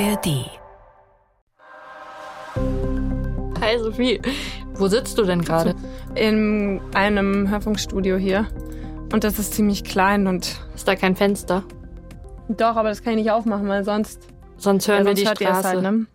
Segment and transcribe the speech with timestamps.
[0.00, 0.50] ARD.
[3.60, 4.20] Hi Sophie,
[4.74, 5.76] wo sitzt du denn gerade?
[6.16, 8.48] In einem Hörfunkstudio hier.
[9.12, 10.60] Und das ist ziemlich klein und.
[10.74, 11.62] Ist da kein Fenster?
[12.48, 14.26] Doch, aber das kann ich nicht aufmachen, weil sonst.
[14.56, 15.68] Sonst hören ja, wir die sonst ihr es Straße.
[15.68, 16.06] Halt, ne?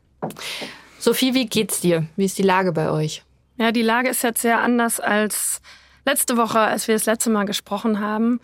[0.97, 2.05] Sophie, wie geht's dir?
[2.17, 3.23] Wie ist die Lage bei euch?
[3.55, 5.61] Ja, die Lage ist jetzt sehr anders als
[6.05, 8.41] letzte Woche, als wir das letzte Mal gesprochen haben.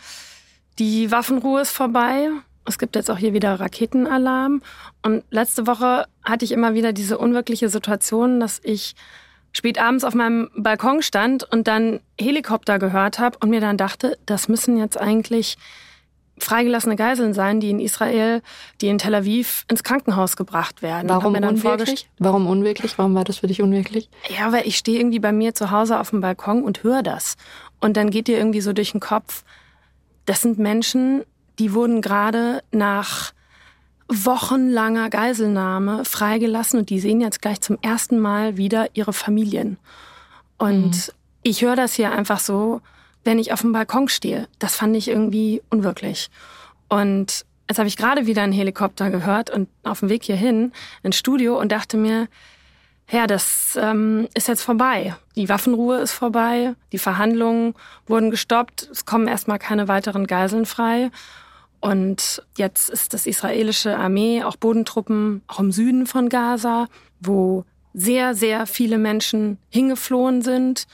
[0.78, 2.30] Die Waffenruhe ist vorbei.
[2.66, 4.62] Es gibt jetzt auch hier wieder Raketenalarm.
[5.02, 8.94] Und letzte Woche hatte ich immer wieder diese unwirkliche Situation, dass ich
[9.52, 14.18] spät abends auf meinem Balkon stand und dann Helikopter gehört habe und mir dann dachte,
[14.26, 15.56] das müssen jetzt eigentlich
[16.38, 18.42] freigelassene Geiseln sein, die in Israel,
[18.80, 21.08] die in Tel Aviv ins Krankenhaus gebracht werden.
[21.08, 22.08] Warum unwirklich?
[22.18, 22.98] Warum unwirklich?
[22.98, 24.10] Warum war das für dich unwirklich?
[24.28, 27.36] ja, weil ich stehe irgendwie bei mir zu Hause auf dem Balkon und höre das.
[27.80, 29.44] Und dann geht dir irgendwie so durch den Kopf,
[30.26, 31.24] das sind Menschen,
[31.58, 33.32] die wurden gerade nach
[34.08, 39.78] wochenlanger Geiselnahme freigelassen und die sehen jetzt gleich zum ersten Mal wieder ihre Familien.
[40.58, 42.80] Und ich höre das hier einfach so,
[43.24, 44.48] wenn ich auf dem Balkon stehe.
[44.58, 46.30] Das fand ich irgendwie unwirklich.
[46.88, 51.16] Und jetzt habe ich gerade wieder einen Helikopter gehört und auf dem Weg hierhin ins
[51.16, 52.28] Studio und dachte mir,
[53.10, 55.14] ja, das ähm, ist jetzt vorbei.
[55.36, 57.74] Die Waffenruhe ist vorbei, die Verhandlungen
[58.06, 61.10] wurden gestoppt, es kommen erstmal keine weiteren Geiseln frei.
[61.80, 66.88] Und jetzt ist das israelische Armee, auch Bodentruppen, auch im Süden von Gaza,
[67.20, 70.86] wo sehr, sehr viele Menschen hingeflohen sind.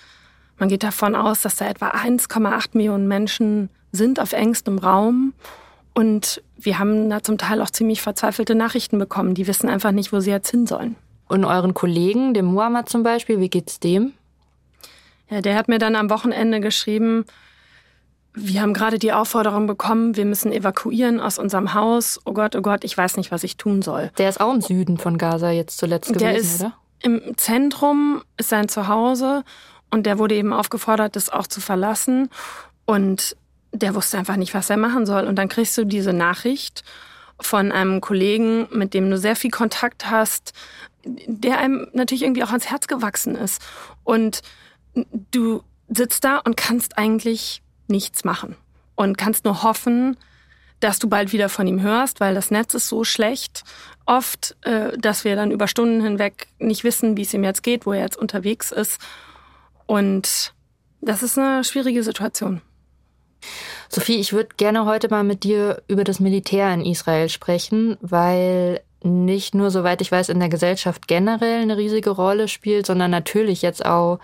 [0.58, 5.34] Man geht davon aus, dass da etwa 1,8 Millionen Menschen sind auf engstem Raum.
[5.94, 9.34] Und wir haben da zum Teil auch ziemlich verzweifelte Nachrichten bekommen.
[9.34, 10.96] Die wissen einfach nicht, wo sie jetzt hin sollen.
[11.28, 14.12] Und euren Kollegen, dem Muhammad zum Beispiel, wie geht's dem?
[15.28, 17.24] Ja, der hat mir dann am Wochenende geschrieben,
[18.34, 22.20] wir haben gerade die Aufforderung bekommen, wir müssen evakuieren aus unserem Haus.
[22.24, 24.10] Oh Gott, oh Gott, ich weiß nicht, was ich tun soll.
[24.18, 26.76] Der ist auch im Süden von Gaza jetzt zuletzt gewesen, der ist oder?
[27.00, 29.44] im Zentrum, ist sein Zuhause
[29.90, 32.30] und der wurde eben aufgefordert, das auch zu verlassen.
[32.86, 33.36] Und
[33.72, 35.26] der wusste einfach nicht, was er machen soll.
[35.26, 36.82] Und dann kriegst du diese Nachricht
[37.40, 40.52] von einem Kollegen, mit dem du sehr viel Kontakt hast,
[41.04, 43.60] der einem natürlich irgendwie auch ans Herz gewachsen ist.
[44.04, 44.42] Und
[45.30, 47.62] du sitzt da und kannst eigentlich
[47.92, 48.56] nichts machen
[48.96, 50.16] und kannst nur hoffen,
[50.80, 53.62] dass du bald wieder von ihm hörst, weil das Netz ist so schlecht
[54.04, 57.86] oft, äh, dass wir dann über Stunden hinweg nicht wissen, wie es ihm jetzt geht,
[57.86, 59.00] wo er jetzt unterwegs ist.
[59.86, 60.52] Und
[61.00, 62.60] das ist eine schwierige Situation.
[63.88, 68.80] Sophie, ich würde gerne heute mal mit dir über das Militär in Israel sprechen, weil
[69.04, 73.62] nicht nur, soweit ich weiß, in der Gesellschaft generell eine riesige Rolle spielt, sondern natürlich
[73.62, 74.20] jetzt auch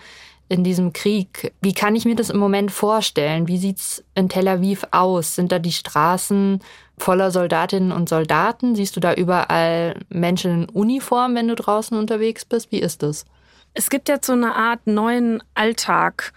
[0.48, 1.52] in diesem Krieg.
[1.60, 3.48] Wie kann ich mir das im Moment vorstellen?
[3.48, 5.34] Wie sieht's in Tel Aviv aus?
[5.34, 6.60] Sind da die Straßen
[6.96, 8.74] voller Soldatinnen und Soldaten?
[8.74, 12.72] Siehst du da überall Menschen in Uniform, wenn du draußen unterwegs bist?
[12.72, 13.26] Wie ist das?
[13.74, 16.32] Es gibt jetzt so eine Art neuen Alltag,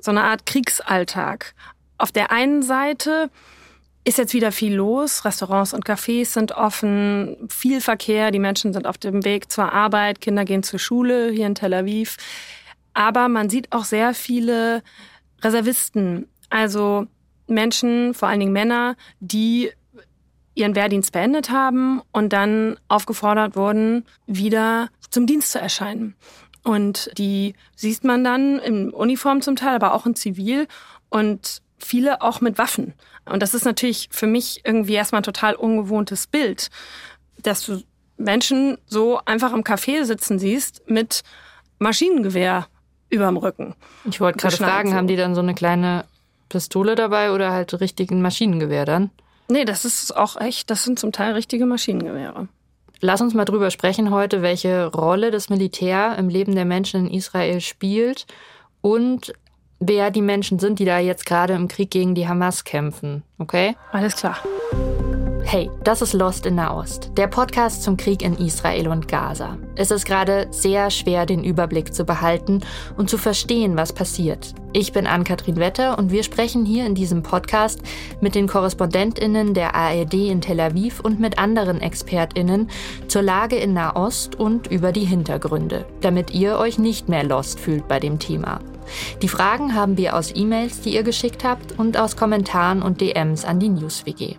[0.00, 1.54] so eine Art Kriegsalltag.
[1.98, 3.30] Auf der einen Seite
[4.04, 5.24] ist jetzt wieder viel los.
[5.24, 10.20] Restaurants und Cafés sind offen, viel Verkehr, die Menschen sind auf dem Weg zur Arbeit,
[10.20, 12.16] Kinder gehen zur Schule hier in Tel Aviv.
[12.98, 14.82] Aber man sieht auch sehr viele
[15.40, 17.06] Reservisten, also
[17.46, 19.70] Menschen, vor allen Dingen Männer, die
[20.56, 26.16] ihren Wehrdienst beendet haben und dann aufgefordert wurden, wieder zum Dienst zu erscheinen.
[26.64, 30.66] Und die sieht man dann in Uniform zum Teil, aber auch in Zivil
[31.08, 32.94] und viele auch mit Waffen.
[33.26, 36.68] Und das ist natürlich für mich irgendwie erstmal ein total ungewohntes Bild,
[37.44, 37.80] dass du
[38.16, 41.22] Menschen so einfach im Café sitzen siehst mit
[41.78, 42.66] Maschinengewehr
[43.10, 43.74] überm Rücken.
[44.04, 44.96] Ich wollte gerade fragen, so.
[44.96, 46.04] haben die dann so eine kleine
[46.48, 49.10] Pistole dabei oder halt richtig ein Maschinengewehr dann?
[49.48, 52.48] Nee, das ist auch echt, das sind zum Teil richtige Maschinengewehre.
[53.00, 57.14] Lass uns mal drüber sprechen heute, welche Rolle das Militär im Leben der Menschen in
[57.14, 58.26] Israel spielt
[58.80, 59.32] und
[59.78, 63.22] wer die Menschen sind, die da jetzt gerade im Krieg gegen die Hamas kämpfen.
[63.38, 63.76] Okay?
[63.92, 64.38] Alles klar.
[65.50, 69.56] Hey, das ist Lost in Nahost, der Podcast zum Krieg in Israel und Gaza.
[69.76, 72.60] Es ist gerade sehr schwer, den Überblick zu behalten
[72.98, 74.52] und zu verstehen, was passiert.
[74.74, 77.80] Ich bin Ann-Kathrin Wetter und wir sprechen hier in diesem Podcast
[78.20, 82.68] mit den KorrespondentInnen der ARD in Tel Aviv und mit anderen ExpertInnen
[83.06, 87.88] zur Lage in Nahost und über die Hintergründe, damit ihr euch nicht mehr lost fühlt
[87.88, 88.60] bei dem Thema.
[89.22, 93.46] Die Fragen haben wir aus E-Mails, die ihr geschickt habt und aus Kommentaren und DMs
[93.46, 94.36] an die NewsWG.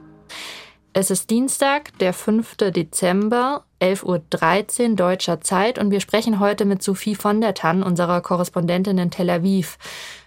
[0.99, 2.57] Es ist Dienstag, der 5.
[2.57, 8.19] Dezember, 11.13 Uhr deutscher Zeit und wir sprechen heute mit Sophie von der Tann, unserer
[8.19, 9.77] Korrespondentin in Tel Aviv.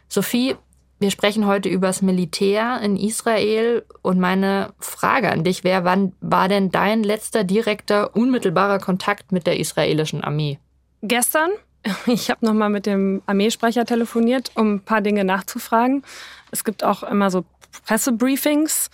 [0.09, 0.57] Sophie,
[0.99, 6.15] Wir sprechen heute über das Militär in Israel und meine Frage an dich wäre, wann
[6.23, 10.59] war denn dein letzter direkter, unmittelbarer Kontakt mit der israelischen Armee?
[11.03, 11.51] Gestern.
[12.07, 16.03] Ich habe nochmal mit dem Armeesprecher telefoniert, um ein paar Dinge nachzufragen.
[16.51, 17.45] Es gibt auch immer so
[17.85, 18.89] Pressebriefings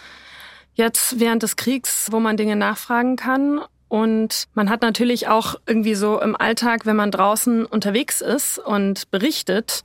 [0.78, 3.60] jetzt während des Kriegs, wo man Dinge nachfragen kann.
[3.88, 9.10] Und man hat natürlich auch irgendwie so im Alltag, wenn man draußen unterwegs ist und
[9.10, 9.82] berichtet,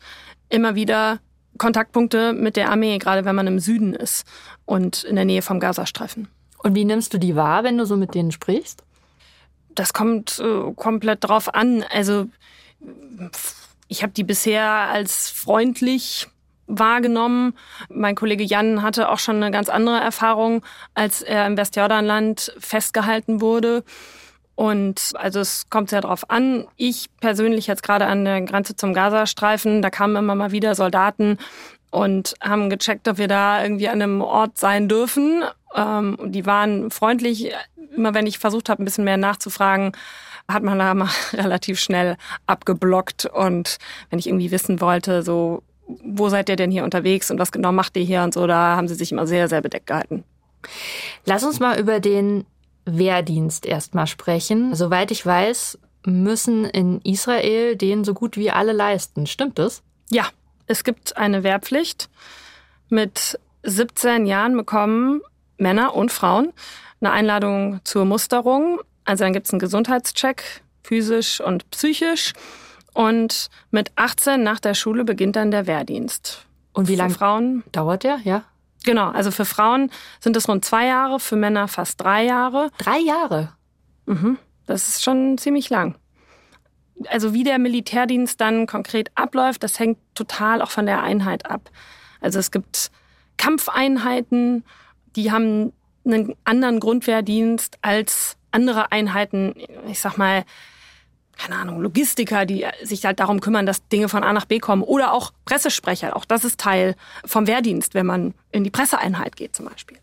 [0.50, 1.20] immer wieder
[1.58, 4.26] Kontaktpunkte mit der Armee, gerade wenn man im Süden ist
[4.66, 6.28] und in der Nähe vom Gazastreifen.
[6.60, 8.84] Und wie nimmst du die wahr, wenn du so mit denen sprichst?
[9.76, 11.84] Das kommt äh, komplett drauf an.
[11.92, 12.28] Also
[13.88, 16.28] ich habe die bisher als freundlich
[16.68, 17.54] wahrgenommen.
[17.90, 20.64] Mein Kollege Jan hatte auch schon eine ganz andere Erfahrung,
[20.94, 23.84] als er im Westjordanland festgehalten wurde.
[24.56, 26.68] Und also es kommt sehr drauf an.
[26.76, 31.38] Ich persönlich jetzt gerade an der Grenze zum Gazastreifen, da kamen immer mal wieder Soldaten
[31.90, 35.44] und haben gecheckt, ob wir da irgendwie an einem Ort sein dürfen.
[35.76, 37.52] Ähm, die waren freundlich.
[37.96, 39.92] Immer wenn ich versucht habe, ein bisschen mehr nachzufragen,
[40.48, 42.18] hat man da mal relativ schnell
[42.48, 43.26] abgeblockt.
[43.26, 43.78] Und
[44.10, 45.62] wenn ich irgendwie wissen wollte, so,
[46.04, 48.76] wo seid ihr denn hier unterwegs und was genau macht ihr hier und so, da
[48.76, 50.24] haben sie sich immer sehr, sehr bedeckt gehalten.
[51.26, 52.46] Lass uns mal über den
[52.86, 54.76] Wehrdienst erstmal sprechen.
[54.76, 59.26] Soweit ich weiß, müssen in Israel den so gut wie alle leisten.
[59.26, 59.84] Stimmt das?
[60.10, 60.28] Ja,
[60.68, 62.10] es gibt eine Wehrpflicht.
[62.90, 65.22] Mit 17 Jahren bekommen
[65.58, 66.52] Männer und Frauen
[67.00, 68.80] eine Einladung zur Musterung.
[69.06, 72.34] Also dann gibt es einen Gesundheitscheck, physisch und psychisch.
[72.94, 76.46] Und mit 18 nach der Schule beginnt dann der Wehrdienst.
[76.74, 78.20] Und wie lange dauert der?
[78.24, 78.44] Ja.
[78.84, 82.70] Genau, also für Frauen sind es rund zwei Jahre, für Männer fast drei Jahre.
[82.78, 83.54] Drei Jahre?
[84.06, 85.96] Mhm, das ist schon ziemlich lang.
[87.08, 91.70] Also wie der Militärdienst dann konkret abläuft, das hängt total auch von der Einheit ab.
[92.22, 92.92] Also es gibt
[93.38, 94.64] Kampfeinheiten,
[95.16, 95.74] die haben
[96.06, 99.56] einen anderen Grundwehrdienst als andere Einheiten,
[99.88, 100.44] ich sag mal,
[101.38, 104.84] keine Ahnung, Logistiker, die sich halt darum kümmern, dass Dinge von A nach B kommen.
[104.84, 106.16] Oder auch Pressesprecher.
[106.16, 106.96] Auch das ist Teil
[107.26, 109.98] vom Wehrdienst, wenn man in die Presseeinheit geht zum Beispiel.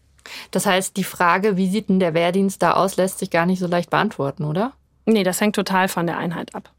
[0.51, 3.59] Das heißt, die Frage, wie sieht denn der Wehrdienst da aus, lässt sich gar nicht
[3.59, 4.73] so leicht beantworten, oder?
[5.07, 6.71] Nee, das hängt total von der Einheit ab.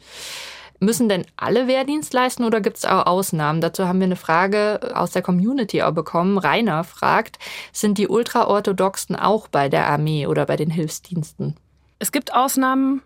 [0.80, 3.62] Müssen denn alle Wehrdienst leisten oder gibt es auch Ausnahmen?
[3.62, 6.40] Dazu haben wir eine Frage aus der Community auch bekommen.
[6.40, 7.38] Rainer fragt,
[7.72, 11.56] sind die Ultraorthodoxen auch bei der Armee oder bei den Hilfsdiensten?
[12.00, 13.04] Es gibt Ausnahmen,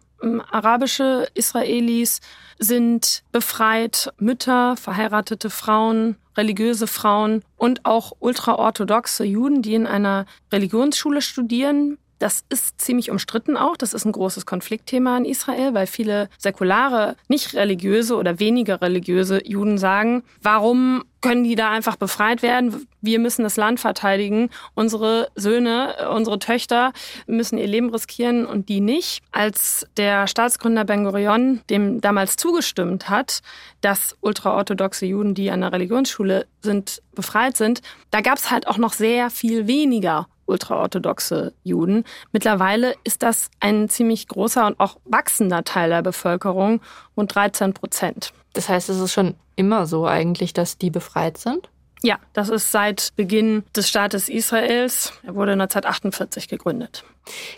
[0.51, 2.21] arabische Israelis
[2.57, 11.21] sind befreit, Mütter, verheiratete Frauen, religiöse Frauen und auch ultraorthodoxe Juden, die in einer Religionsschule
[11.21, 13.75] studieren, das ist ziemlich umstritten auch.
[13.75, 19.45] Das ist ein großes Konfliktthema in Israel, weil viele säkulare, nicht religiöse oder weniger religiöse
[19.45, 22.87] Juden sagen, warum können die da einfach befreit werden?
[23.01, 24.49] Wir müssen das Land verteidigen.
[24.75, 26.93] Unsere Söhne, unsere Töchter
[27.25, 29.23] müssen ihr Leben riskieren und die nicht.
[29.31, 33.41] Als der Staatsgründer Ben Gurion dem damals zugestimmt hat,
[33.81, 37.81] dass ultraorthodoxe Juden, die an der Religionsschule sind, befreit sind,
[38.11, 42.03] da gab es halt auch noch sehr viel weniger ultraorthodoxe Juden.
[42.33, 46.81] Mittlerweile ist das ein ziemlich großer und auch wachsender Teil der Bevölkerung,
[47.17, 48.31] rund 13 Prozent.
[48.53, 51.69] Das heißt, es ist schon immer so eigentlich, dass die befreit sind?
[52.01, 55.13] Ja, das ist seit Beginn des Staates Israels.
[55.23, 57.03] Er wurde 1948 gegründet.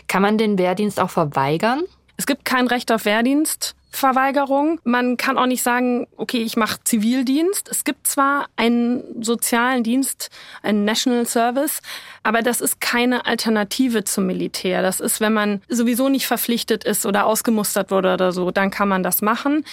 [0.06, 1.82] Kann man den Wehrdienst auch verweigern?
[2.16, 3.74] Es gibt kein Recht auf Wehrdienst.
[3.90, 4.80] Verweigerung.
[4.84, 7.68] Man kann auch nicht sagen, okay, ich mache Zivildienst.
[7.70, 10.30] Es gibt zwar einen sozialen Dienst,
[10.62, 11.80] einen National Service,
[12.22, 14.82] aber das ist keine Alternative zum Militär.
[14.82, 18.88] Das ist, wenn man sowieso nicht verpflichtet ist oder ausgemustert wurde oder so, dann kann
[18.88, 19.64] man das machen.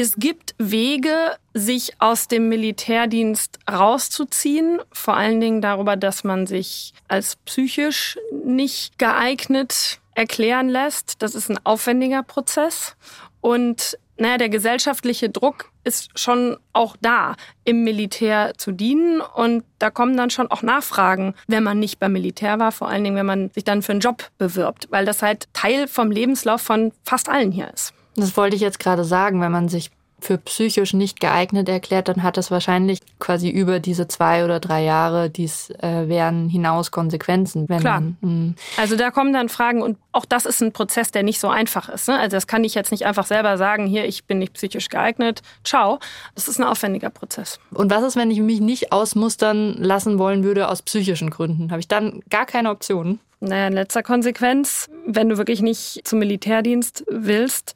[0.00, 6.94] Es gibt Wege, sich aus dem Militärdienst rauszuziehen, vor allen Dingen darüber, dass man sich
[7.08, 11.20] als psychisch nicht geeignet erklären lässt.
[11.20, 12.94] Das ist ein aufwendiger Prozess.
[13.40, 19.20] Und naja, der gesellschaftliche Druck ist schon auch da, im Militär zu dienen.
[19.20, 23.02] Und da kommen dann schon auch Nachfragen, wenn man nicht beim Militär war, vor allen
[23.02, 26.62] Dingen, wenn man sich dann für einen Job bewirbt, weil das halt Teil vom Lebenslauf
[26.62, 27.94] von fast allen hier ist.
[28.20, 32.22] Das wollte ich jetzt gerade sagen, wenn man sich für psychisch nicht geeignet erklärt, dann
[32.22, 36.90] hat das wahrscheinlich quasi über diese zwei oder drei Jahre, die es äh, wären, hinaus
[36.90, 37.68] Konsequenzen.
[37.68, 38.00] Wenn Klar.
[38.00, 38.54] Man, hm.
[38.76, 41.88] also da kommen dann Fragen und auch das ist ein Prozess, der nicht so einfach
[41.88, 42.08] ist.
[42.08, 42.18] Ne?
[42.18, 45.42] Also das kann ich jetzt nicht einfach selber sagen, hier, ich bin nicht psychisch geeignet,
[45.62, 46.00] ciao.
[46.34, 47.60] Das ist ein aufwendiger Prozess.
[47.72, 51.70] Und was ist, wenn ich mich nicht ausmustern lassen wollen würde aus psychischen Gründen?
[51.70, 53.20] Habe ich dann gar keine Optionen?
[53.40, 57.74] Naja, in letzter Konsequenz, wenn du wirklich nicht zum Militärdienst willst,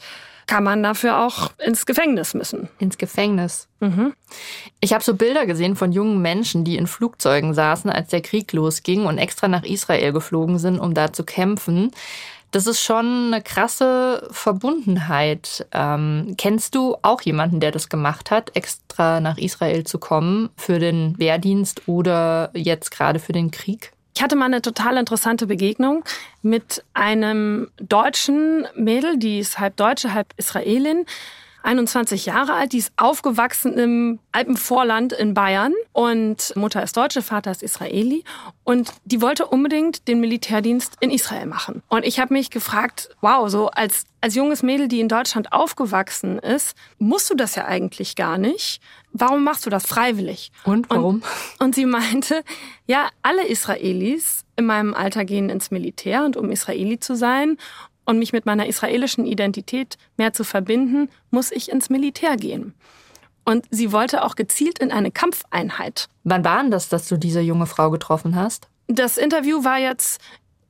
[0.53, 2.69] kann man dafür auch ins Gefängnis müssen.
[2.79, 3.69] Ins Gefängnis.
[3.81, 4.13] Mhm.
[4.81, 8.53] Ich habe so Bilder gesehen von jungen Menschen, die in Flugzeugen saßen, als der Krieg
[8.53, 11.91] losging und extra nach Israel geflogen sind, um da zu kämpfen.
[12.51, 15.67] Das ist schon eine krasse Verbundenheit.
[15.73, 20.79] Ähm, kennst du auch jemanden, der das gemacht hat, extra nach Israel zu kommen für
[20.79, 23.93] den Wehrdienst oder jetzt gerade für den Krieg?
[24.15, 26.05] Ich hatte mal eine total interessante Begegnung
[26.43, 31.07] mit einem deutschen Mädel, die ist halb Deutsche, halb Israelin.
[31.63, 37.51] 21 Jahre alt, die ist aufgewachsen im Alpenvorland in Bayern und Mutter ist Deutsche, Vater
[37.51, 38.25] ist Israeli
[38.65, 41.83] und die wollte unbedingt den Militärdienst in Israel machen.
[41.89, 46.39] Und ich habe mich gefragt, wow, so als als junges Mädel, die in Deutschland aufgewachsen
[46.39, 48.81] ist, musst du das ja eigentlich gar nicht.
[49.13, 50.53] Warum machst du das freiwillig?
[50.63, 51.17] Und warum?
[51.17, 51.25] Und,
[51.59, 52.45] und sie meinte,
[52.87, 57.59] ja, alle Israelis in meinem Alter gehen ins Militär und um Israeli zu sein
[58.05, 62.75] und mich mit meiner israelischen Identität mehr zu verbinden, muss ich ins Militär gehen.
[63.45, 66.09] Und sie wollte auch gezielt in eine Kampfeinheit.
[66.25, 68.69] Wann war denn das, dass du diese junge Frau getroffen hast?
[68.87, 70.21] Das Interview war jetzt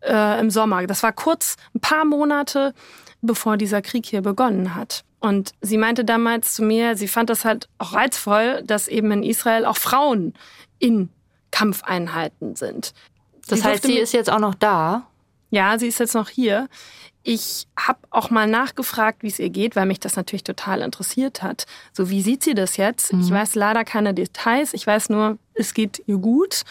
[0.01, 0.87] äh, im Sommer.
[0.87, 2.75] Das war kurz, ein paar Monate,
[3.21, 5.05] bevor dieser Krieg hier begonnen hat.
[5.21, 9.23] Und sie meinte damals zu mir, sie fand das halt auch reizvoll, dass eben in
[9.23, 10.35] Israel auch Frauen
[10.79, 11.11] in
[11.53, 12.93] Kampfeinheiten sind.
[13.47, 15.07] Das sie heißt, sie ist jetzt auch noch da?
[15.53, 16.67] Ja, sie ist jetzt noch hier.
[17.23, 21.43] Ich habe auch mal nachgefragt, wie es ihr geht, weil mich das natürlich total interessiert
[21.43, 21.67] hat.
[21.93, 23.13] So, wie sieht sie das jetzt?
[23.13, 23.21] Mhm.
[23.21, 24.73] Ich weiß leider keine Details.
[24.73, 26.63] Ich weiß nur, es geht ihr gut.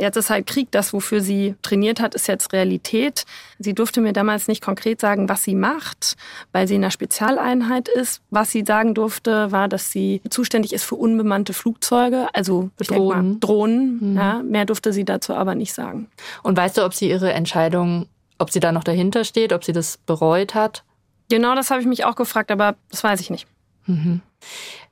[0.00, 3.24] Jetzt ist halt Krieg, das, wofür sie trainiert hat, ist jetzt Realität.
[3.58, 6.16] Sie durfte mir damals nicht konkret sagen, was sie macht,
[6.52, 8.22] weil sie in einer Spezialeinheit ist.
[8.30, 13.32] Was sie sagen durfte, war, dass sie zuständig ist für unbemannte Flugzeuge, also Drohnen.
[13.32, 13.98] Mal, Drohnen.
[14.12, 14.16] Mhm.
[14.16, 16.08] Ja, mehr durfte sie dazu aber nicht sagen.
[16.42, 18.06] Und weißt du, ob sie ihre Entscheidung
[18.40, 20.82] ob sie da noch dahinter steht, ob sie das bereut hat?
[21.28, 23.46] Genau, das habe ich mich auch gefragt, aber das weiß ich nicht.
[23.86, 24.22] Mhm.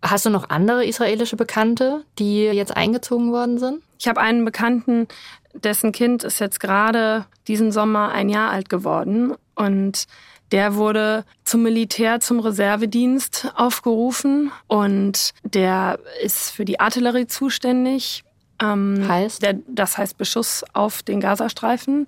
[0.03, 3.83] Hast du noch andere israelische Bekannte, die jetzt eingezogen worden sind?
[3.99, 5.09] Ich habe einen Bekannten,
[5.55, 10.07] dessen Kind ist jetzt gerade diesen Sommer ein Jahr alt geworden und
[10.53, 18.25] der wurde zum Militär, zum Reservedienst aufgerufen und der ist für die Artillerie zuständig.
[18.61, 19.43] Ähm, heißt?
[19.43, 22.07] Der, das heißt Beschuss auf den Gazastreifen.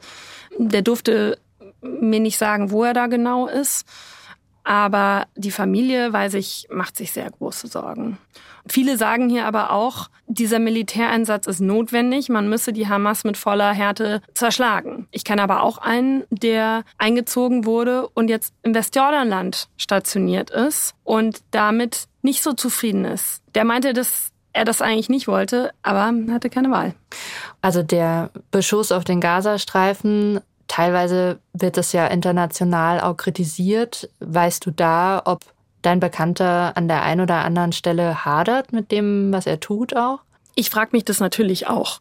[0.58, 1.38] Der durfte
[1.82, 3.86] mir nicht sagen, wo er da genau ist.
[4.64, 8.18] Aber die Familie, weiß ich, macht sich sehr große Sorgen.
[8.68, 12.28] Viele sagen hier aber auch, dieser Militäreinsatz ist notwendig.
[12.28, 15.08] Man müsse die Hamas mit voller Härte zerschlagen.
[15.10, 21.40] Ich kenne aber auch einen, der eingezogen wurde und jetzt im Westjordanland stationiert ist und
[21.50, 23.42] damit nicht so zufrieden ist.
[23.54, 26.94] Der meinte, dass er das eigentlich nicht wollte, aber hatte keine Wahl.
[27.62, 30.40] Also der Beschuss auf den Gazastreifen,
[30.70, 34.08] teilweise wird das ja international auch kritisiert.
[34.20, 35.40] Weißt du da, ob
[35.82, 40.20] dein Bekannter an der einen oder anderen Stelle hadert mit dem, was er tut auch?
[40.54, 42.00] Ich frage mich das natürlich auch.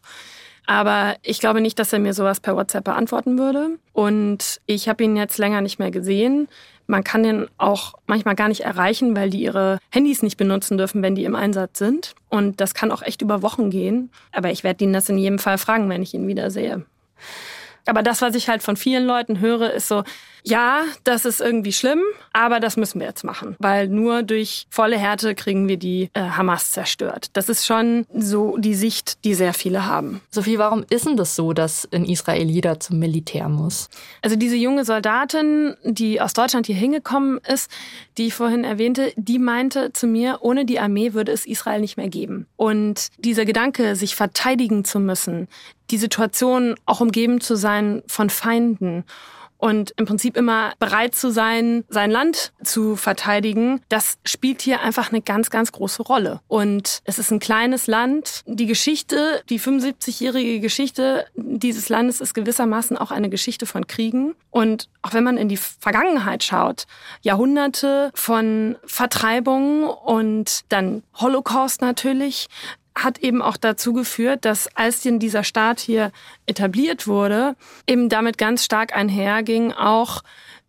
[0.66, 3.78] Aber ich glaube nicht, dass er mir sowas per WhatsApp beantworten würde.
[3.92, 6.46] Und ich habe ihn jetzt länger nicht mehr gesehen.
[6.86, 11.02] Man kann den auch manchmal gar nicht erreichen, weil die ihre Handys nicht benutzen dürfen,
[11.02, 12.14] wenn die im Einsatz sind.
[12.28, 14.10] Und das kann auch echt über Wochen gehen.
[14.30, 16.84] Aber ich werde ihn das in jedem Fall fragen, wenn ich ihn wiedersehe.
[17.86, 20.04] Aber das, was ich halt von vielen Leuten höre, ist so,
[20.42, 22.00] ja, das ist irgendwie schlimm,
[22.32, 26.20] aber das müssen wir jetzt machen, weil nur durch volle Härte kriegen wir die äh,
[26.20, 27.28] Hamas zerstört.
[27.34, 30.20] Das ist schon so die Sicht, die sehr viele haben.
[30.30, 33.88] Sophie, warum ist denn das so, dass in Israel jeder zum Militär muss?
[34.22, 37.70] Also diese junge Soldatin, die aus Deutschland hier hingekommen ist,
[38.16, 41.96] die ich vorhin erwähnte, die meinte zu mir, ohne die Armee würde es Israel nicht
[41.96, 42.46] mehr geben.
[42.56, 45.48] Und dieser Gedanke, sich verteidigen zu müssen,
[45.90, 49.04] die Situation auch umgeben zu sein von Feinden
[49.60, 55.12] und im Prinzip immer bereit zu sein, sein Land zu verteidigen, das spielt hier einfach
[55.12, 56.40] eine ganz, ganz große Rolle.
[56.48, 58.42] Und es ist ein kleines Land.
[58.46, 64.34] Die Geschichte, die 75-jährige Geschichte dieses Landes ist gewissermaßen auch eine Geschichte von Kriegen.
[64.50, 66.86] Und auch wenn man in die Vergangenheit schaut,
[67.20, 72.48] Jahrhunderte von Vertreibung und dann Holocaust natürlich,
[72.94, 76.12] hat eben auch dazu geführt, dass als denn dieser Staat hier
[76.46, 77.56] etabliert wurde,
[77.86, 80.22] eben damit ganz stark einherging auch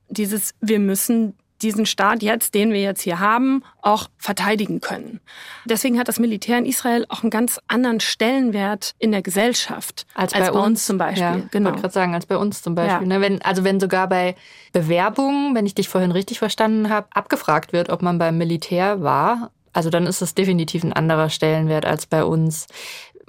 [0.10, 5.20] dieses, wir müssen diesen Staat jetzt, den wir jetzt hier haben, auch verteidigen können.
[5.66, 10.34] Deswegen hat das Militär in Israel auch einen ganz anderen Stellenwert in der Gesellschaft als,
[10.34, 11.22] als bei, uns, uns, zum Beispiel.
[11.22, 11.70] Ja, genau.
[11.70, 13.08] Ich wollte gerade sagen, als bei uns zum Beispiel.
[13.08, 13.20] Ja.
[13.20, 14.36] Ne, wenn, also wenn sogar bei
[14.74, 19.52] Bewerbungen, wenn ich dich vorhin richtig verstanden habe, abgefragt wird, ob man beim Militär war,
[19.74, 22.68] also dann ist es definitiv ein anderer Stellenwert als bei uns.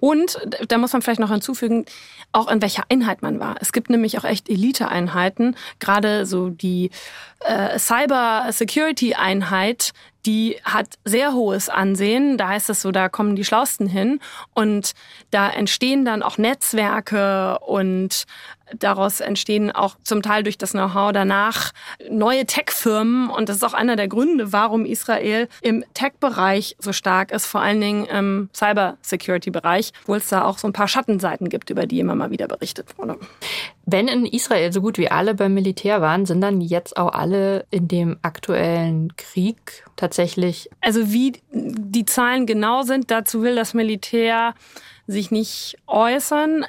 [0.00, 1.86] Und da muss man vielleicht noch hinzufügen,
[2.32, 3.54] auch in welcher Einheit man war.
[3.60, 6.90] Es gibt nämlich auch echt Elite-Einheiten, gerade so die
[7.40, 9.92] äh, Cyber-Security-Einheit,
[10.26, 12.36] die hat sehr hohes Ansehen.
[12.36, 14.18] Da heißt es so, da kommen die Schlausten hin
[14.54, 14.90] und
[15.30, 18.24] da entstehen dann auch Netzwerke und
[18.78, 21.72] daraus entstehen auch zum Teil durch das Know-how danach
[22.10, 23.30] neue Tech-Firmen.
[23.30, 27.60] Und das ist auch einer der Gründe, warum Israel im Tech-Bereich so stark ist, vor
[27.60, 32.00] allen Dingen im Cyber-Security-Bereich, wo es da auch so ein paar Schattenseiten gibt, über die
[32.00, 33.18] immer mal wieder berichtet wurde.
[33.84, 37.66] Wenn in Israel so gut wie alle beim Militär waren, sind dann jetzt auch alle
[37.70, 40.70] in dem aktuellen Krieg tatsächlich?
[40.80, 44.54] Also wie die Zahlen genau sind, dazu will das Militär
[45.06, 46.64] sich nicht äußern.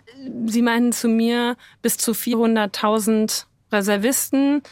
[0.45, 4.63] Sie meinten zu mir, bis zu 400.000 Reservisten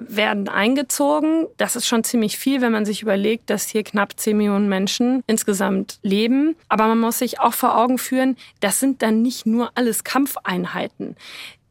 [0.00, 1.48] werden eingezogen.
[1.56, 5.22] Das ist schon ziemlich viel, wenn man sich überlegt, dass hier knapp 10 Millionen Menschen
[5.26, 6.56] insgesamt leben.
[6.68, 11.16] Aber man muss sich auch vor Augen führen, das sind dann nicht nur alles Kampfeinheiten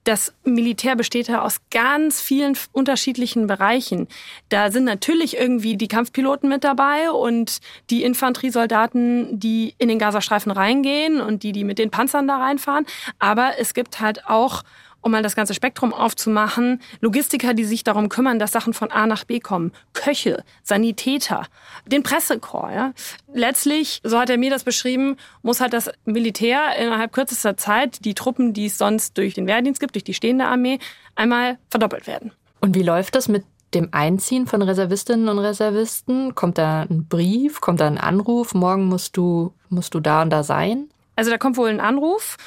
[0.07, 4.07] das Militär besteht ja aus ganz vielen unterschiedlichen Bereichen.
[4.47, 7.59] Da sind natürlich irgendwie die Kampfpiloten mit dabei und
[7.89, 12.85] die Infanteriesoldaten, die in den Gazastreifen reingehen und die, die mit den Panzern da reinfahren.
[13.19, 14.63] Aber es gibt halt auch
[15.07, 19.07] um mal das ganze Spektrum aufzumachen, Logistiker, die sich darum kümmern, dass Sachen von A
[19.07, 21.47] nach B kommen, Köche, Sanitäter,
[21.87, 22.73] den Pressekorps.
[22.75, 22.93] Ja.
[23.33, 28.13] Letztlich, so hat er mir das beschrieben, muss halt das Militär innerhalb kürzester Zeit die
[28.13, 30.79] Truppen, die es sonst durch den Wehrdienst gibt, durch die stehende Armee,
[31.15, 32.31] einmal verdoppelt werden.
[32.59, 36.35] Und wie läuft das mit dem Einziehen von Reservistinnen und Reservisten?
[36.35, 37.61] Kommt da ein Brief?
[37.61, 38.53] Kommt da ein Anruf?
[38.53, 40.89] Morgen musst du, musst du da und da sein?
[41.15, 42.37] Also da kommt wohl ein Anruf.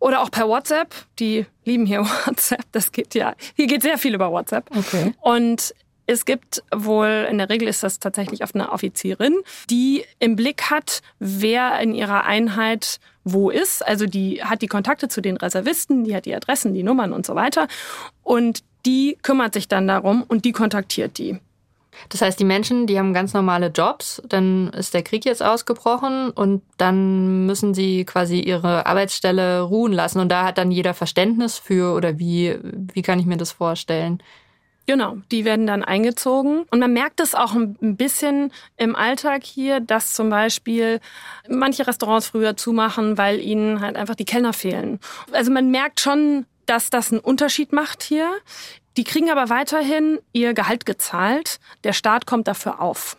[0.00, 0.94] Oder auch per WhatsApp.
[1.18, 2.64] Die lieben hier WhatsApp.
[2.72, 4.70] Das geht ja, hier geht sehr viel über WhatsApp.
[4.76, 5.14] Okay.
[5.20, 5.74] Und
[6.06, 9.36] es gibt wohl, in der Regel ist das tatsächlich oft eine Offizierin,
[9.68, 13.86] die im Blick hat, wer in ihrer Einheit wo ist.
[13.86, 17.26] Also die hat die Kontakte zu den Reservisten, die hat die Adressen, die Nummern und
[17.26, 17.68] so weiter.
[18.22, 21.38] Und die kümmert sich dann darum und die kontaktiert die.
[22.08, 26.30] Das heißt, die Menschen, die haben ganz normale Jobs, dann ist der Krieg jetzt ausgebrochen
[26.30, 31.58] und dann müssen sie quasi ihre Arbeitsstelle ruhen lassen und da hat dann jeder Verständnis
[31.58, 34.22] für oder wie, wie kann ich mir das vorstellen?
[34.88, 36.64] Genau, die werden dann eingezogen.
[36.70, 41.00] Und man merkt es auch ein bisschen im Alltag hier, dass zum Beispiel
[41.46, 44.98] manche Restaurants früher zumachen, weil ihnen halt einfach die Kellner fehlen.
[45.30, 48.30] Also man merkt schon, dass das einen Unterschied macht hier.
[48.98, 51.60] Die kriegen aber weiterhin ihr Gehalt gezahlt.
[51.84, 53.16] Der Staat kommt dafür auf.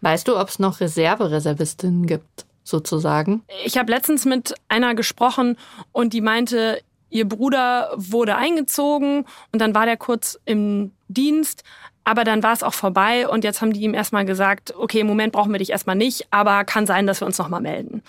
[0.00, 3.42] Weißt du, ob es noch Reservereservistinnen gibt, sozusagen?
[3.62, 5.58] Ich habe letztens mit einer gesprochen
[5.92, 11.62] und die meinte, ihr Bruder wurde eingezogen und dann war der kurz im Dienst,
[12.04, 15.06] aber dann war es auch vorbei und jetzt haben die ihm erstmal gesagt, okay, im
[15.06, 18.02] Moment brauchen wir dich erstmal nicht, aber kann sein, dass wir uns nochmal melden.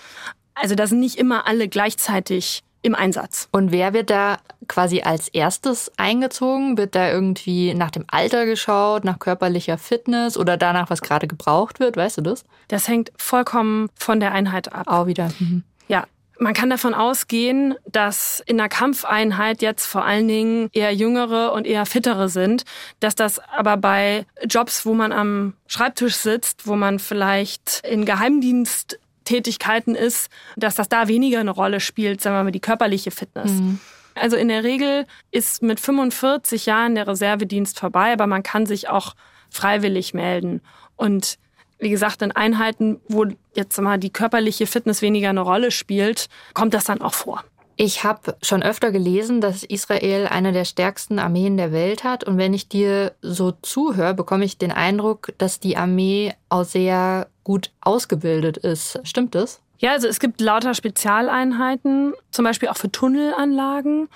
[0.54, 3.48] Also da sind nicht immer alle gleichzeitig im Einsatz.
[3.52, 4.38] Und wer wird da
[4.68, 6.78] quasi als erstes eingezogen?
[6.78, 11.80] Wird da irgendwie nach dem Alter geschaut, nach körperlicher Fitness oder danach, was gerade gebraucht
[11.80, 11.96] wird?
[11.96, 12.44] Weißt du das?
[12.68, 14.86] Das hängt vollkommen von der Einheit ab.
[14.86, 15.30] Auch wieder.
[15.38, 15.62] Mhm.
[15.88, 16.06] Ja.
[16.38, 21.66] Man kann davon ausgehen, dass in einer Kampfeinheit jetzt vor allen Dingen eher jüngere und
[21.66, 22.64] eher fittere sind,
[22.98, 28.98] dass das aber bei Jobs, wo man am Schreibtisch sitzt, wo man vielleicht in Geheimdienst
[29.30, 33.52] Tätigkeiten ist, dass das da weniger eine Rolle spielt, sagen wir mal, die körperliche Fitness.
[33.52, 33.78] Mhm.
[34.16, 38.88] Also in der Regel ist mit 45 Jahren der Reservedienst vorbei, aber man kann sich
[38.88, 39.14] auch
[39.48, 40.62] freiwillig melden.
[40.96, 41.38] Und
[41.78, 46.74] wie gesagt, in Einheiten, wo jetzt mal die körperliche Fitness weniger eine Rolle spielt, kommt
[46.74, 47.44] das dann auch vor.
[47.76, 52.24] Ich habe schon öfter gelesen, dass Israel eine der stärksten Armeen der Welt hat.
[52.24, 57.28] Und wenn ich dir so zuhöre, bekomme ich den Eindruck, dass die Armee auch sehr
[57.42, 59.00] gut ausgebildet ist.
[59.04, 59.60] Stimmt das?
[59.78, 64.08] Ja, also es gibt lauter Spezialeinheiten, zum Beispiel auch für Tunnelanlagen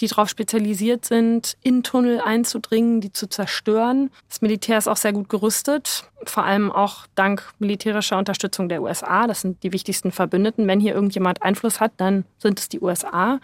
[0.00, 4.10] die darauf spezialisiert sind, in Tunnel einzudringen, die zu zerstören.
[4.28, 9.26] Das Militär ist auch sehr gut gerüstet, vor allem auch dank militärischer Unterstützung der USA.
[9.26, 10.66] Das sind die wichtigsten Verbündeten.
[10.66, 13.38] Wenn hier irgendjemand Einfluss hat, dann sind es die USA.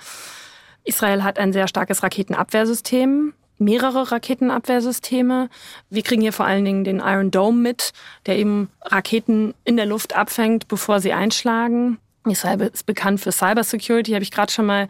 [0.85, 5.51] Israel hat ein sehr starkes Raketenabwehrsystem, mehrere Raketenabwehrsysteme.
[5.91, 7.93] Wir kriegen hier vor allen Dingen den Iron Dome mit,
[8.27, 11.99] der eben Raketen in der Luft abfängt, bevor sie einschlagen.
[12.27, 14.89] Israel ist bekannt für Cybersecurity, habe ich gerade schon mal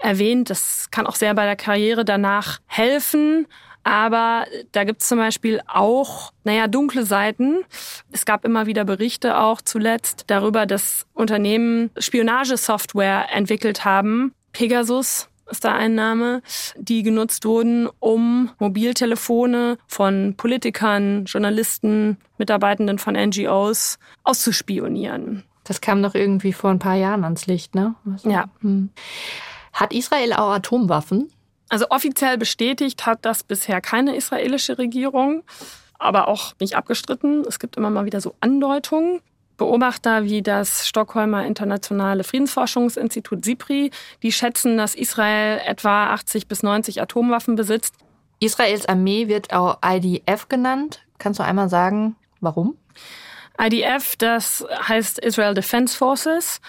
[0.00, 0.50] erwähnt.
[0.50, 3.46] Das kann auch sehr bei der Karriere danach helfen.
[3.82, 7.64] Aber da gibt es zum Beispiel auch, naja, dunkle Seiten.
[8.12, 14.34] Es gab immer wieder Berichte auch zuletzt darüber, dass Unternehmen Spionagesoftware entwickelt haben.
[14.52, 16.42] Pegasus ist da ein Name,
[16.76, 25.44] die genutzt wurden, um Mobiltelefone von Politikern, Journalisten, Mitarbeitenden von NGOs auszuspionieren.
[25.64, 27.94] Das kam noch irgendwie vor ein paar Jahren ans Licht, ne?
[28.04, 28.24] Was?
[28.24, 28.48] Ja.
[28.60, 28.90] Hm.
[29.72, 31.30] Hat Israel auch Atomwaffen?
[31.68, 35.44] Also offiziell bestätigt hat das bisher keine israelische Regierung,
[35.98, 37.44] aber auch nicht abgestritten.
[37.46, 39.20] Es gibt immer mal wieder so Andeutungen.
[39.56, 43.90] Beobachter wie das Stockholmer Internationale Friedensforschungsinstitut SIPRI,
[44.22, 47.94] die schätzen, dass Israel etwa 80 bis 90 Atomwaffen besitzt.
[48.40, 51.02] Israels Armee wird auch IDF genannt.
[51.18, 52.78] Kannst du einmal sagen, warum?
[53.60, 56.62] IDF, das heißt Israel Defense Forces.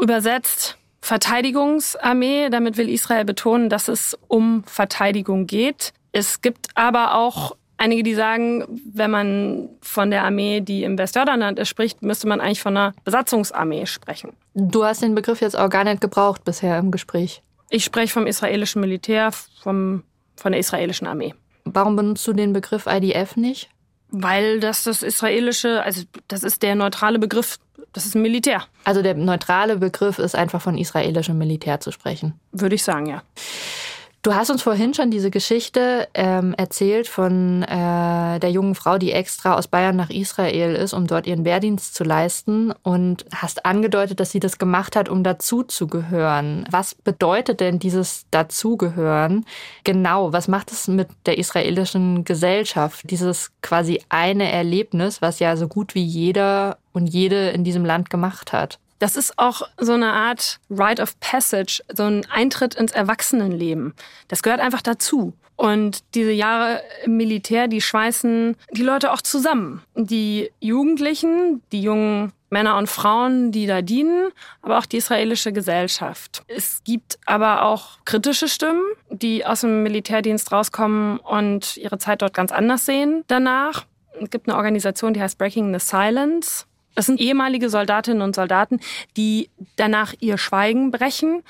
[0.00, 2.48] Übersetzt Verteidigungsarmee.
[2.48, 5.92] Damit will Israel betonen, dass es um Verteidigung geht.
[6.12, 11.66] Es gibt aber auch einige, die sagen, wenn man von der Armee, die im Westjordanland
[11.66, 14.32] spricht, müsste man eigentlich von einer Besatzungsarmee sprechen.
[14.54, 17.42] Du hast den Begriff jetzt auch gar nicht gebraucht bisher im Gespräch.
[17.70, 19.30] Ich spreche vom israelischen Militär,
[19.62, 20.04] vom,
[20.36, 21.34] von der israelischen Armee.
[21.64, 23.70] Warum benutzt du den Begriff IDF nicht?
[24.12, 27.58] Weil das das israelische, also das ist der neutrale Begriff,
[27.94, 28.62] das ist Militär.
[28.84, 32.38] Also der neutrale Begriff ist einfach von israelischem Militär zu sprechen.
[32.52, 33.22] Würde ich sagen, ja.
[34.24, 39.10] Du hast uns vorhin schon diese Geschichte ähm, erzählt von äh, der jungen Frau, die
[39.10, 44.20] extra aus Bayern nach Israel ist, um dort ihren Wehrdienst zu leisten und hast angedeutet,
[44.20, 46.68] dass sie das gemacht hat, um dazuzugehören.
[46.70, 49.44] Was bedeutet denn dieses Dazugehören
[49.82, 50.32] genau?
[50.32, 53.10] Was macht es mit der israelischen Gesellschaft?
[53.10, 58.08] Dieses quasi eine Erlebnis, was ja so gut wie jeder und jede in diesem Land
[58.08, 58.78] gemacht hat.
[59.02, 63.94] Das ist auch so eine Art Rite of Passage, so ein Eintritt ins Erwachsenenleben.
[64.28, 65.32] Das gehört einfach dazu.
[65.56, 69.82] Und diese Jahre im Militär, die schweißen die Leute auch zusammen.
[69.96, 76.44] Die Jugendlichen, die jungen Männer und Frauen, die da dienen, aber auch die israelische Gesellschaft.
[76.46, 82.34] Es gibt aber auch kritische Stimmen, die aus dem Militärdienst rauskommen und ihre Zeit dort
[82.34, 83.84] ganz anders sehen danach.
[84.20, 86.66] Es gibt eine Organisation, die heißt Breaking the Silence.
[86.94, 88.80] Das sind ehemalige Soldatinnen und Soldaten,
[89.16, 91.42] die danach ihr Schweigen brechen.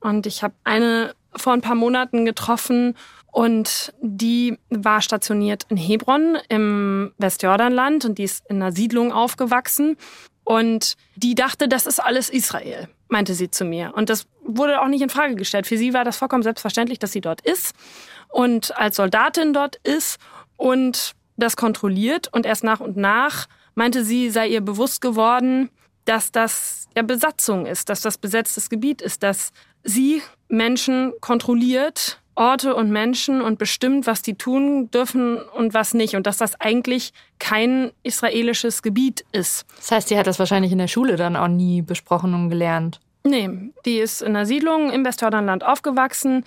[0.00, 2.96] Und ich habe eine vor ein paar Monaten getroffen
[3.32, 9.96] und die war stationiert in Hebron im Westjordanland und die ist in einer Siedlung aufgewachsen.
[10.44, 13.92] Und die dachte, das ist alles Israel, meinte sie zu mir.
[13.96, 15.66] Und das wurde auch nicht in Frage gestellt.
[15.66, 17.74] Für sie war das vollkommen selbstverständlich, dass sie dort ist
[18.28, 20.18] und als Soldatin dort ist
[20.56, 25.70] und das kontrolliert und erst nach und nach meinte sie, sei ihr bewusst geworden,
[26.04, 32.74] dass das ja Besatzung ist, dass das besetztes Gebiet ist, dass sie Menschen kontrolliert, Orte
[32.74, 36.16] und Menschen und bestimmt, was die tun dürfen und was nicht.
[36.16, 39.66] Und dass das eigentlich kein israelisches Gebiet ist.
[39.76, 43.00] Das heißt, sie hat das wahrscheinlich in der Schule dann auch nie besprochen und gelernt.
[43.22, 46.44] Nee, die ist in einer Siedlung im Westjordanland aufgewachsen,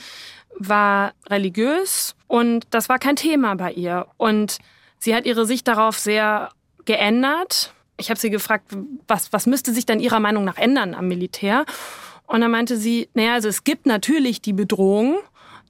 [0.60, 4.08] war religiös und das war kein Thema bei ihr.
[4.18, 4.60] Und
[5.00, 6.50] sie hat ihre Sicht darauf sehr
[6.88, 7.73] geändert.
[7.97, 8.76] Ich habe sie gefragt,
[9.08, 11.65] was, was müsste sich dann ihrer Meinung nach ändern am Militär?
[12.26, 15.19] Und dann meinte sie, naja, also es gibt natürlich die Bedrohung.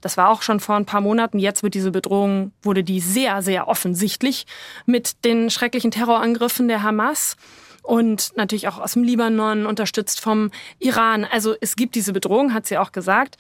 [0.02, 1.40] Das war auch schon vor ein paar Monaten.
[1.40, 4.46] Jetzt wird diese Bedrohung, wurde die sehr, sehr offensichtlich
[4.86, 7.36] mit den schrecklichen Terrorangriffen der Hamas
[7.84, 11.26] und natürlich auch aus dem Libanon, unterstützt vom Iran.
[11.26, 13.38] Also es gibt diese Bedrohung, hat sie auch gesagt.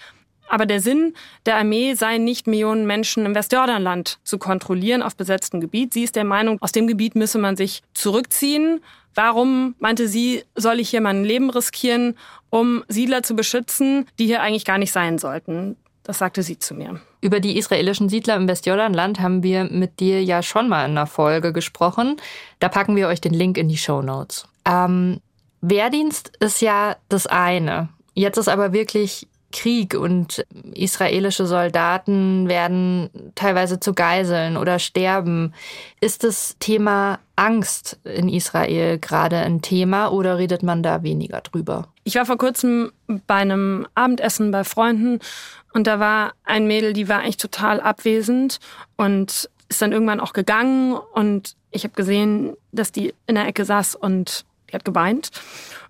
[0.49, 1.13] Aber der Sinn
[1.45, 5.93] der Armee sei nicht, Millionen Menschen im Westjordanland zu kontrollieren auf besetztem Gebiet.
[5.93, 8.81] Sie ist der Meinung, aus dem Gebiet müsse man sich zurückziehen.
[9.15, 12.15] Warum, meinte sie, soll ich hier mein Leben riskieren,
[12.49, 15.75] um Siedler zu beschützen, die hier eigentlich gar nicht sein sollten?
[16.03, 17.01] Das sagte sie zu mir.
[17.19, 21.07] Über die israelischen Siedler im Westjordanland haben wir mit dir ja schon mal in einer
[21.07, 22.15] Folge gesprochen.
[22.60, 24.47] Da packen wir euch den Link in die Show Notes.
[24.65, 25.19] Ähm,
[25.62, 27.89] Wehrdienst ist ja das eine.
[28.13, 35.53] Jetzt ist aber wirklich Krieg und israelische Soldaten werden teilweise zu Geiseln oder sterben.
[36.01, 41.88] Ist das Thema Angst in Israel gerade ein Thema oder redet man da weniger drüber?
[42.03, 45.19] Ich war vor kurzem bei einem Abendessen bei Freunden
[45.73, 48.60] und da war ein Mädel, die war eigentlich total abwesend
[48.97, 53.65] und ist dann irgendwann auch gegangen und ich habe gesehen, dass die in der Ecke
[53.65, 55.29] saß und die hat geweint.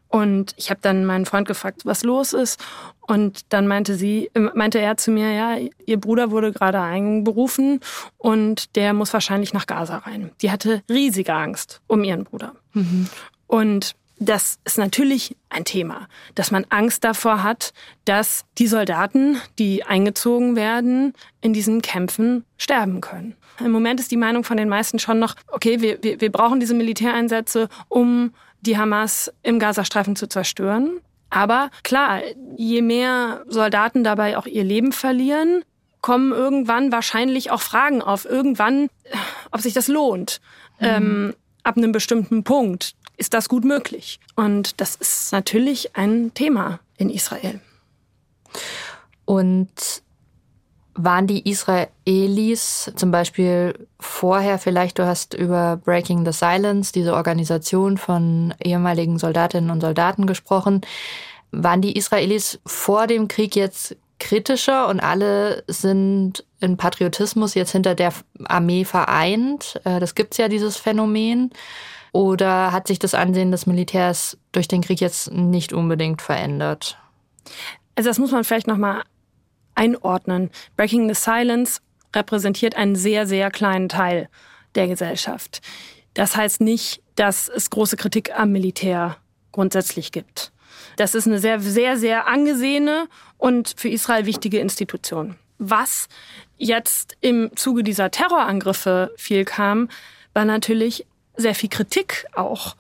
[0.10, 2.64] Und ich habe dann meinen Freund gefragt, was los ist.
[3.02, 7.80] Und dann meinte sie, äh, meinte er zu mir, ja, ihr Bruder wurde gerade einberufen
[8.18, 10.32] und der muss wahrscheinlich nach Gaza rein.
[10.42, 12.54] Die hatte riesige Angst um ihren Bruder.
[12.74, 13.08] Mhm.
[13.48, 17.72] Und das ist natürlich ein Thema, dass man Angst davor hat,
[18.06, 23.36] dass die Soldaten, die eingezogen werden, in diesen Kämpfen sterben können.
[23.60, 26.60] Im Moment ist die Meinung von den meisten schon noch, okay, wir, wir, wir brauchen
[26.60, 31.00] diese Militäreinsätze, um die Hamas im Gazastreifen zu zerstören.
[31.30, 32.22] Aber klar,
[32.56, 35.64] je mehr Soldaten dabei auch ihr Leben verlieren,
[36.02, 38.26] kommen irgendwann wahrscheinlich auch Fragen auf.
[38.26, 38.90] Irgendwann,
[39.52, 40.40] ob sich das lohnt.
[40.80, 40.86] Mhm.
[40.88, 42.94] Ähm, ab einem bestimmten Punkt.
[43.18, 44.20] ist das gut möglich.
[44.36, 47.60] Und das ist natürlich ein Thema in Israel.
[49.26, 50.04] Und
[50.98, 57.98] waren die Israelis zum Beispiel vorher vielleicht, du hast über Breaking the Silence, diese Organisation
[57.98, 60.82] von ehemaligen Soldatinnen und Soldaten gesprochen,
[61.52, 67.96] waren die Israelis vor dem Krieg jetzt kritischer und alle sind in Patriotismus jetzt hinter
[67.96, 68.14] der
[68.46, 69.80] Armee vereint?
[69.84, 71.52] Äh, das gibt's ja, dieses Phänomen.
[72.14, 76.98] Oder hat sich das Ansehen des Militärs durch den Krieg jetzt nicht unbedingt verändert?
[77.96, 79.04] Also das muss man vielleicht nochmal
[79.78, 80.50] einordnen.
[80.76, 81.82] Breaking the Silence
[82.16, 84.30] repräsentiert einen sehr, sehr kleinen Teil
[84.76, 85.62] der Gesellschaft.
[86.14, 89.18] Das heißt nicht, dass es große Kritik am Militär
[89.52, 90.52] grundsätzlich gibt.
[90.96, 95.36] Das ist eine sehr, sehr, sehr angesehene und für Israel wichtige Institution.
[95.60, 96.08] Was
[96.58, 99.90] jetzt im Zuge dieser Terrorangriffe viel kam,
[100.34, 102.76] war natürlich sehr viel Kritik auch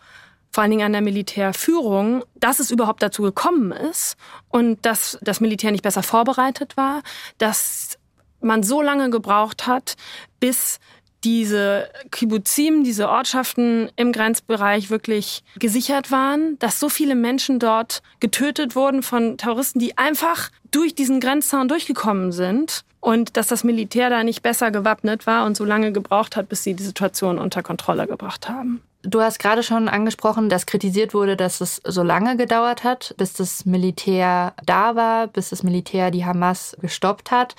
[0.57, 4.17] vor allen Dingen an der Militärführung, dass es überhaupt dazu gekommen ist
[4.49, 7.03] und dass das Militär nicht besser vorbereitet war,
[7.37, 7.99] dass
[8.41, 9.97] man so lange gebraucht hat,
[10.39, 10.79] bis
[11.23, 18.75] diese Kibbuzim, diese Ortschaften im Grenzbereich wirklich gesichert waren, dass so viele Menschen dort getötet
[18.75, 24.23] wurden von Terroristen, die einfach durch diesen Grenzzaun durchgekommen sind und dass das Militär da
[24.23, 28.07] nicht besser gewappnet war und so lange gebraucht hat, bis sie die Situation unter Kontrolle
[28.07, 28.81] gebracht haben.
[29.03, 33.33] Du hast gerade schon angesprochen, dass kritisiert wurde, dass es so lange gedauert hat, bis
[33.33, 37.55] das Militär da war, bis das Militär die Hamas gestoppt hat.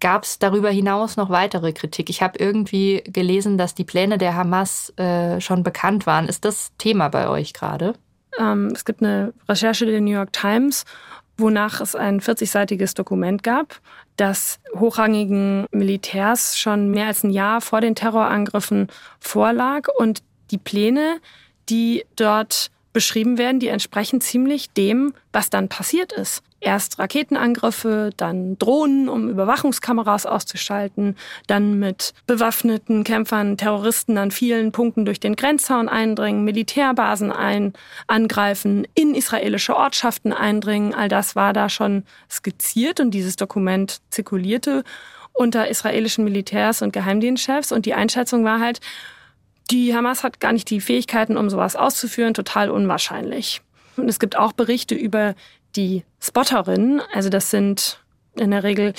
[0.00, 2.08] Gab es darüber hinaus noch weitere Kritik?
[2.08, 6.28] Ich habe irgendwie gelesen, dass die Pläne der Hamas äh, schon bekannt waren.
[6.28, 7.94] Ist das Thema bei euch gerade?
[8.38, 10.84] Ähm, es gibt eine Recherche der New York Times,
[11.36, 13.80] wonach es ein 40-seitiges Dokument gab,
[14.16, 18.88] das hochrangigen Militärs schon mehr als ein Jahr vor den Terrorangriffen
[19.20, 21.20] vorlag und die Pläne,
[21.68, 26.42] die dort beschrieben werden, die entsprechen ziemlich dem, was dann passiert ist.
[26.60, 31.14] Erst Raketenangriffe, dann Drohnen, um Überwachungskameras auszuschalten,
[31.46, 37.74] dann mit bewaffneten Kämpfern, Terroristen an vielen Punkten durch den Grenzzaun eindringen, Militärbasen ein,
[38.06, 40.94] angreifen, in israelische Ortschaften eindringen.
[40.94, 44.84] All das war da schon skizziert und dieses Dokument zirkulierte
[45.34, 48.80] unter israelischen Militärs und Geheimdienstchefs und die Einschätzung war halt,
[49.70, 53.62] die Hamas hat gar nicht die Fähigkeiten, um sowas auszuführen, total unwahrscheinlich.
[53.96, 55.34] Und es gibt auch Berichte über
[55.74, 58.00] die Spotterinnen, also das sind
[58.36, 58.92] in der Regel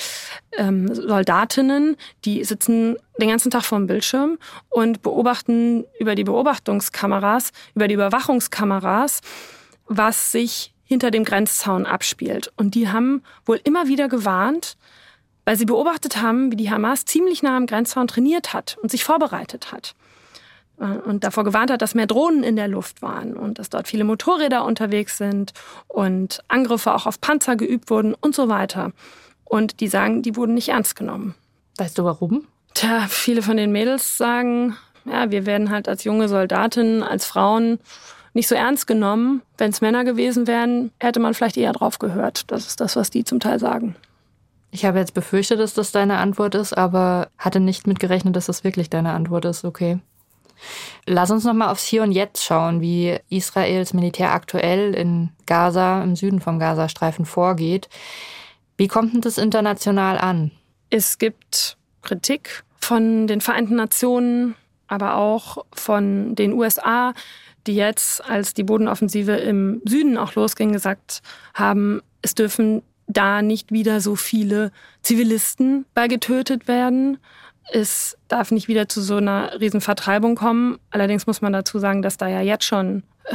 [0.56, 7.52] ähm, Soldatinnen, die sitzen den ganzen Tag vor dem Bildschirm und beobachten über die Beobachtungskameras,
[7.74, 9.20] über die Überwachungskameras,
[9.86, 12.52] was sich hinter dem Grenzzaun abspielt.
[12.56, 14.76] Und die haben wohl immer wieder gewarnt,
[15.44, 19.04] weil sie beobachtet haben, wie die Hamas ziemlich nah am Grenzzaun trainiert hat und sich
[19.04, 19.94] vorbereitet hat.
[20.80, 23.88] Äh, und davor gewarnt hat, dass mehr Drohnen in der Luft waren und dass dort
[23.88, 25.52] viele Motorräder unterwegs sind
[25.86, 28.92] und Angriffe auch auf Panzer geübt wurden und so weiter.
[29.44, 31.34] Und die sagen, die wurden nicht ernst genommen.
[31.76, 32.46] Weißt du warum?
[32.74, 37.78] Tja, viele von den Mädels sagen, ja, wir werden halt als junge Soldatinnen, als Frauen
[38.34, 39.42] nicht so ernst genommen.
[39.56, 42.50] Wenn es Männer gewesen wären, hätte man vielleicht eher drauf gehört.
[42.50, 43.96] Das ist das, was die zum Teil sagen.
[44.70, 48.64] Ich habe jetzt befürchtet, dass das deine Antwort ist, aber hatte nicht mitgerechnet, dass das
[48.64, 49.64] wirklich deine Antwort ist.
[49.64, 49.98] Okay.
[51.06, 56.16] Lass uns nochmal aufs Hier und Jetzt schauen, wie Israels Militär aktuell in Gaza, im
[56.16, 57.88] Süden vom Gazastreifen vorgeht.
[58.76, 60.50] Wie kommt denn das international an?
[60.90, 64.54] Es gibt Kritik von den Vereinten Nationen,
[64.86, 67.12] aber auch von den USA,
[67.66, 71.20] die jetzt, als die Bodenoffensive im Süden auch losging, gesagt
[71.54, 74.70] haben, es dürfen da nicht wieder so viele
[75.02, 77.18] Zivilisten bei getötet werden.
[77.72, 80.78] Es darf nicht wieder zu so einer Riesenvertreibung kommen.
[80.90, 83.34] Allerdings muss man dazu sagen, dass da ja jetzt schon äh,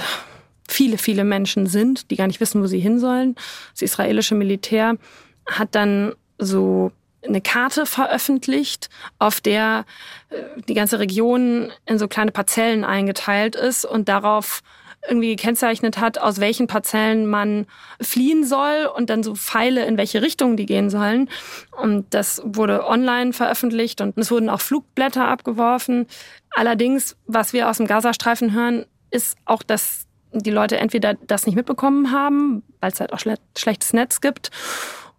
[0.68, 3.36] viele, viele Menschen sind, die gar nicht wissen, wo sie hin sollen.
[3.74, 4.98] Das israelische Militär
[5.46, 6.92] hat dann so
[7.26, 9.86] eine Karte veröffentlicht, auf der
[10.30, 14.62] äh, die ganze Region in so kleine Parzellen eingeteilt ist und darauf
[15.08, 17.66] irgendwie gekennzeichnet hat, aus welchen Parzellen man
[18.02, 21.30] fliehen soll und dann so Pfeile, in welche Richtung die gehen sollen.
[21.72, 26.08] Und das wurde online veröffentlicht und es wurden auch Flugblätter abgeworfen.
[26.52, 31.56] Allerdings, was wir aus dem Gazastreifen hören, ist auch, dass die Leute entweder das nicht
[31.56, 34.50] mitbekommen haben, weil es halt auch schle schlechtes Netz gibt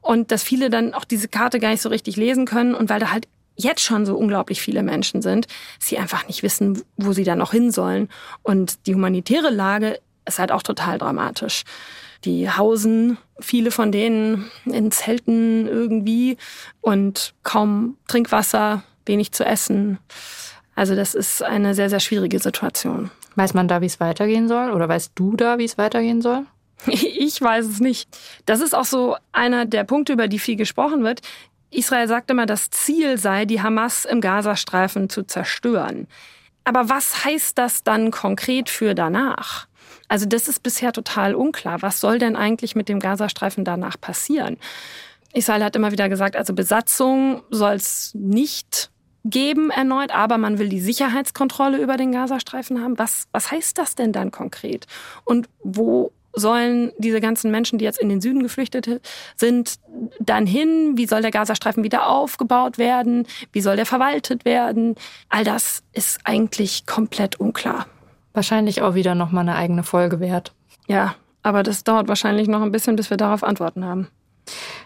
[0.00, 3.00] und dass viele dann auch diese Karte gar nicht so richtig lesen können und weil
[3.00, 5.46] da halt jetzt schon so unglaublich viele Menschen sind,
[5.78, 8.08] sie einfach nicht wissen, wo sie da noch hin sollen.
[8.42, 11.64] Und die humanitäre Lage ist halt auch total dramatisch.
[12.24, 16.38] Die hausen, viele von denen in Zelten irgendwie
[16.80, 19.98] und kaum Trinkwasser, wenig zu essen.
[20.74, 23.10] Also das ist eine sehr, sehr schwierige Situation.
[23.36, 24.70] Weiß man da, wie es weitergehen soll?
[24.70, 26.46] Oder weißt du da, wie es weitergehen soll?
[26.86, 28.08] Ich weiß es nicht.
[28.46, 31.20] Das ist auch so einer der Punkte, über die viel gesprochen wird.
[31.74, 36.06] Israel sagt immer, das Ziel sei, die Hamas im Gazastreifen zu zerstören.
[36.64, 39.66] Aber was heißt das dann konkret für danach?
[40.08, 41.82] Also das ist bisher total unklar.
[41.82, 44.56] Was soll denn eigentlich mit dem Gazastreifen danach passieren?
[45.32, 48.90] Israel hat immer wieder gesagt, also Besatzung soll es nicht
[49.24, 52.98] geben erneut, aber man will die Sicherheitskontrolle über den Gazastreifen haben.
[52.98, 54.86] Was, was heißt das denn dann konkret?
[55.24, 59.00] Und wo sollen diese ganzen Menschen, die jetzt in den Süden geflüchtet
[59.36, 59.76] sind,
[60.18, 60.96] dann hin?
[60.96, 63.26] Wie soll der Gazastreifen wieder aufgebaut werden?
[63.52, 64.96] Wie soll der verwaltet werden?
[65.28, 67.86] All das ist eigentlich komplett unklar.
[68.32, 70.52] Wahrscheinlich auch wieder noch mal eine eigene Folge wert.
[70.86, 74.08] Ja, aber das dauert wahrscheinlich noch ein bisschen, bis wir darauf Antworten haben.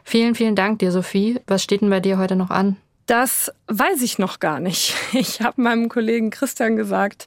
[0.04, 1.40] Vielen, vielen Dank dir, Sophie.
[1.46, 2.76] Was steht denn bei dir heute noch an?
[3.06, 4.94] Das weiß ich noch gar nicht.
[5.12, 7.26] Ich habe meinem Kollegen Christian gesagt,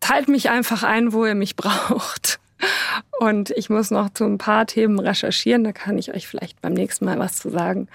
[0.00, 2.38] teilt mich einfach ein, wo ihr mich braucht.
[3.18, 5.64] Und ich muss noch zu ein paar Themen recherchieren.
[5.64, 7.88] Da kann ich euch vielleicht beim nächsten Mal was zu sagen.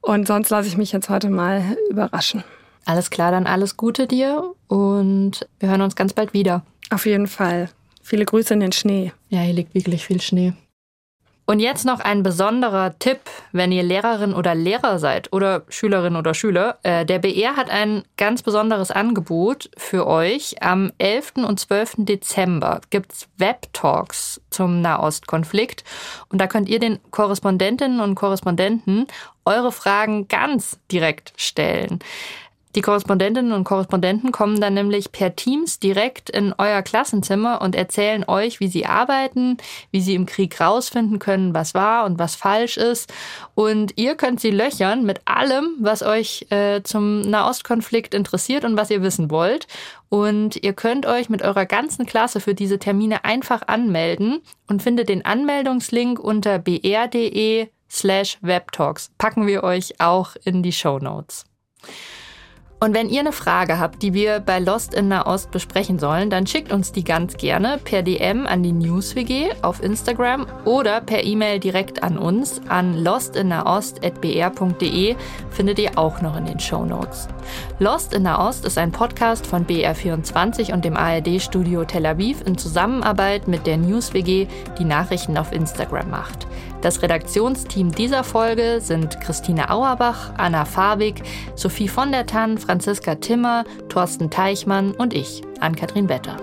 [0.00, 2.44] Und sonst lasse ich mich jetzt heute mal überraschen.
[2.84, 6.64] Alles klar, dann alles Gute dir und wir hören uns ganz bald wieder.
[6.90, 7.70] Auf jeden Fall.
[8.02, 9.12] Viele Grüße in den Schnee.
[9.30, 10.52] Ja, hier liegt wirklich viel Schnee.
[11.46, 13.20] Und jetzt noch ein besonderer Tipp,
[13.52, 16.78] wenn ihr Lehrerin oder Lehrer seid oder Schülerin oder Schüler.
[16.82, 20.62] Äh, der BR hat ein ganz besonderes Angebot für euch.
[20.62, 21.34] Am 11.
[21.46, 21.96] und 12.
[21.98, 25.84] Dezember gibt's Web-Talks zum Nahostkonflikt.
[26.30, 29.06] Und da könnt ihr den Korrespondentinnen und Korrespondenten
[29.44, 31.98] eure Fragen ganz direkt stellen.
[32.74, 38.24] Die Korrespondentinnen und Korrespondenten kommen dann nämlich per Teams direkt in euer Klassenzimmer und erzählen
[38.26, 39.58] euch, wie sie arbeiten,
[39.92, 43.12] wie sie im Krieg rausfinden können, was wahr und was falsch ist.
[43.54, 48.90] Und ihr könnt sie löchern mit allem, was euch äh, zum Nahostkonflikt interessiert und was
[48.90, 49.68] ihr wissen wollt.
[50.08, 55.08] Und ihr könnt euch mit eurer ganzen Klasse für diese Termine einfach anmelden und findet
[55.08, 59.12] den Anmeldungslink unter br.de slash webtalks.
[59.16, 61.44] Packen wir euch auch in die Show Notes.
[62.80, 66.46] Und wenn ihr eine Frage habt, die wir bei Lost in Nahost besprechen sollen, dann
[66.46, 71.60] schickt uns die ganz gerne per DM an die NewsWG auf Instagram oder per E-Mail
[71.60, 75.16] direkt an uns an lostinnahost.br.de
[75.50, 77.28] findet ihr auch noch in den Show Notes.
[77.78, 83.46] Lost in Nahost ist ein Podcast von BR24 und dem ARD-Studio Tel Aviv in Zusammenarbeit
[83.48, 84.46] mit der NewsWG,
[84.78, 86.46] die Nachrichten auf Instagram macht.
[86.84, 91.22] Das Redaktionsteam dieser Folge sind Christine Auerbach, Anna Farbig,
[91.54, 96.36] Sophie von der Tann, Franziska Timmer, Thorsten Teichmann und ich, Ann-Kathrin Better.